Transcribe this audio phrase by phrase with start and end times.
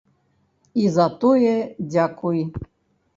[0.83, 1.51] І за тое
[1.91, 2.39] дзякуй.